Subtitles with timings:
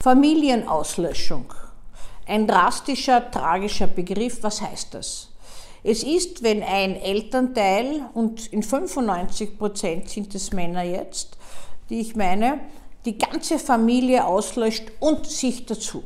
[0.00, 1.52] Familienauslöschung.
[2.24, 4.44] Ein drastischer, tragischer Begriff.
[4.44, 5.30] Was heißt das?
[5.82, 11.36] Es ist, wenn ein Elternteil, und in 95 Prozent sind es Männer jetzt,
[11.90, 12.60] die ich meine,
[13.06, 16.04] die ganze Familie auslöscht und sich dazu.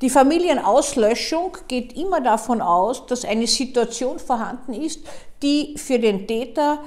[0.00, 5.00] Die Familienauslöschung geht immer davon aus, dass eine Situation vorhanden ist,
[5.42, 6.78] die für den Täter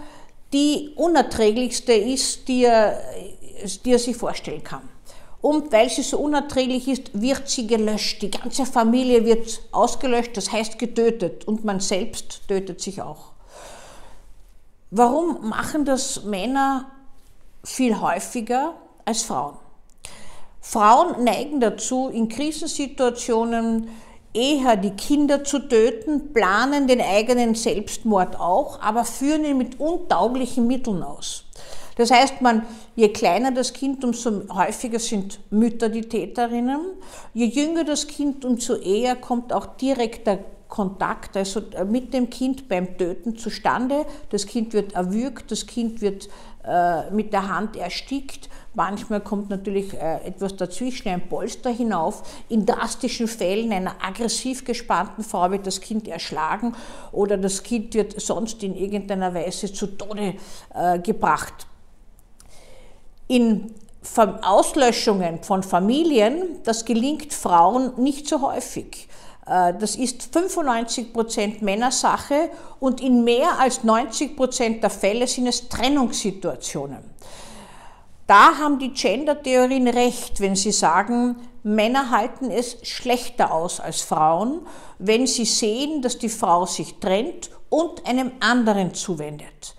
[0.54, 3.00] die unerträglichste ist, die er,
[3.86, 4.96] die er sich vorstellen kann.
[5.42, 8.22] Und weil sie so unerträglich ist, wird sie gelöscht.
[8.22, 11.48] Die ganze Familie wird ausgelöscht, das heißt getötet.
[11.48, 13.34] Und man selbst tötet sich auch.
[14.90, 16.86] Warum machen das Männer
[17.64, 18.73] viel häufiger
[19.05, 19.58] als Frauen?
[20.62, 23.90] Frauen neigen dazu, in Krisensituationen
[24.34, 30.67] eher die Kinder zu töten, planen den eigenen Selbstmord auch, aber führen ihn mit untauglichen
[30.67, 31.45] Mitteln aus.
[31.98, 32.64] Das heißt, man,
[32.96, 36.80] je kleiner das Kind, umso häufiger sind Mütter die Täterinnen.
[37.34, 42.67] Je jünger das Kind, umso eher kommt auch direkter Kontakt, also äh, mit dem Kind
[42.67, 44.06] beim Töten zustande.
[44.30, 46.28] Das Kind wird erwürgt, das Kind wird
[46.66, 48.50] äh, mit der Hand erstickt.
[48.73, 52.22] Manchmal kommt natürlich äh, etwas dazwischen, ein Polster hinauf.
[52.50, 56.76] In drastischen Fällen einer aggressiv gespannten Frau wird das Kind erschlagen
[57.11, 60.36] oder das Kind wird sonst in irgendeiner Weise zu Tode
[61.04, 61.66] gebracht.
[63.28, 63.73] In
[64.42, 69.08] Auslöschungen von Familien, das gelingt Frauen nicht so häufig.
[69.45, 75.48] Äh, das ist 95 Prozent Männersache und in mehr als 90 Prozent der Fälle sind
[75.48, 77.00] es Trennungssituationen.
[78.28, 84.61] Da haben die Gender-Theorien recht, wenn sie sagen, Männer halten es schlechter aus als Frauen,
[85.00, 89.77] wenn sie sehen, dass die Frau sich trennt und einem anderen zuwendet.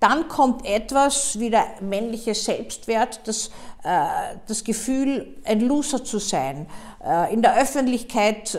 [0.00, 3.48] Dann kommt etwas wie der männliche Selbstwert, das,
[3.84, 4.06] äh,
[4.46, 6.66] das Gefühl, ein Loser zu sein,
[7.04, 8.58] äh, in der Öffentlichkeit äh,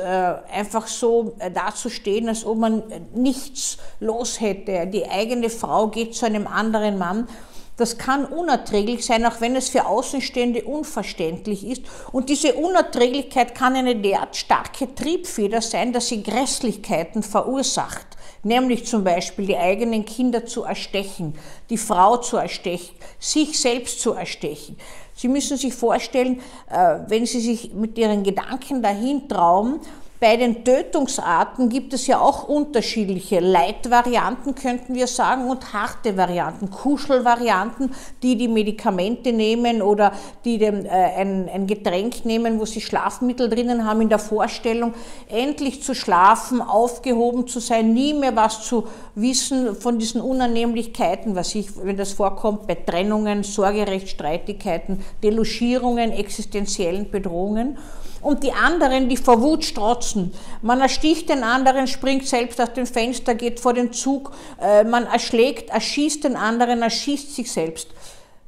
[0.53, 2.83] einfach so äh, dazustehen, als ob man
[3.15, 4.85] nichts los hätte.
[4.85, 7.27] Die eigene Frau geht zu einem anderen Mann.
[7.75, 11.81] Das kann unerträglich sein, auch wenn es für Außenstehende unverständlich ist.
[12.11, 18.05] Und diese Unerträglichkeit kann eine derart starke Triebfeder sein, dass sie Grässlichkeiten verursacht
[18.43, 21.35] nämlich zum Beispiel die eigenen Kinder zu erstechen,
[21.69, 24.77] die Frau zu erstechen, sich selbst zu erstechen.
[25.15, 29.79] Sie müssen sich vorstellen, äh, wenn Sie sich mit Ihren Gedanken dahin trauen,
[30.21, 33.39] bei den Tötungsarten gibt es ja auch unterschiedliche.
[33.39, 37.89] Leitvarianten, könnten wir sagen, und harte Varianten, Kuschelvarianten,
[38.21, 40.11] die die Medikamente nehmen oder
[40.45, 44.93] die dem, äh, ein, ein Getränk nehmen, wo sie Schlafmittel drinnen haben, in der Vorstellung,
[45.27, 51.55] endlich zu schlafen, aufgehoben zu sein, nie mehr was zu wissen von diesen Unannehmlichkeiten, was
[51.55, 57.79] ich, wenn das vorkommt, bei Trennungen, Sorgerechtsstreitigkeiten, Delogierungen, existenziellen Bedrohungen
[58.21, 60.33] und die anderen, die vor Wut strotzen.
[60.61, 65.05] Man ersticht den anderen, springt selbst aus dem Fenster, geht vor den Zug, äh, man
[65.05, 67.89] erschlägt, erschießt den anderen, erschießt sich selbst.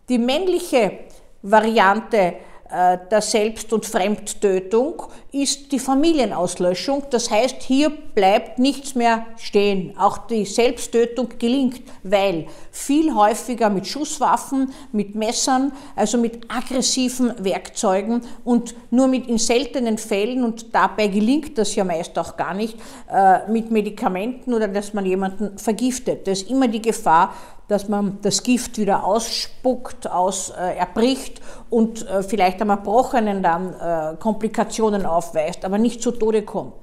[0.10, 1.00] Die männliche
[1.42, 2.36] Variante
[2.70, 7.06] äh, der Selbst- und Fremdtötung ist die Familienauslöschung.
[7.10, 9.98] Das heißt, hier bleibt nichts mehr stehen.
[9.98, 18.22] Auch die Selbsttötung gelingt, weil viel häufiger mit Schusswaffen, mit Messern, also mit aggressiven Werkzeugen
[18.46, 22.78] und nur mit in seltenen Fällen, und dabei gelingt das ja meist auch gar nicht,
[23.12, 26.28] äh, mit Medikamenten oder dass man jemanden vergiftet.
[26.28, 27.34] Da ist immer die Gefahr,
[27.68, 33.74] dass man das Gift wieder ausspuckt, aus, äh, erbricht und äh, vielleicht am Erbrochenen dann
[33.74, 36.74] äh, Komplikationen aufweist, aber nicht zu Tode kommt.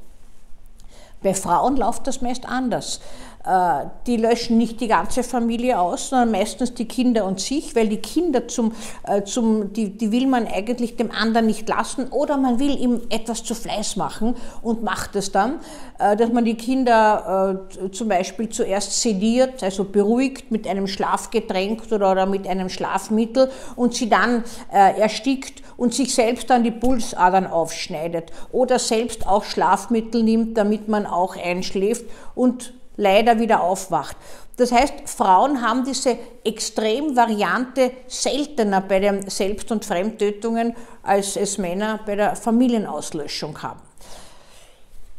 [1.23, 3.01] Bei Frauen läuft das meist anders.
[3.43, 7.89] Äh, die löschen nicht die ganze Familie aus, sondern meistens die Kinder und sich, weil
[7.89, 8.73] die Kinder zum,
[9.05, 13.01] äh, zum die, die will man eigentlich dem anderen nicht lassen oder man will ihm
[13.09, 15.61] etwas zu Fleiß machen und macht es dann,
[15.99, 22.27] äh, dass man die Kinder zum Beispiel zuerst sediert, also beruhigt mit einem Schlafgetränk oder
[22.27, 28.79] mit einem Schlafmittel und sie dann erstickt und sich selbst dann die Pulsadern aufschneidet oder
[28.79, 32.05] selbst auch Schlafmittel nimmt, damit man auch einschläft
[32.35, 34.17] und leider wieder aufwacht.
[34.57, 42.01] Das heißt, Frauen haben diese Extremvariante seltener bei den Selbst- und Fremdtötungen, als es Männer
[42.05, 43.81] bei der Familienauslöschung haben.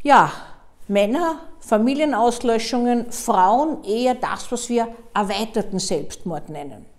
[0.02, 0.32] Ja,
[0.86, 6.91] Männer, Familienauslöschungen, Frauen eher das, was wir erweiterten Selbstmord nennen.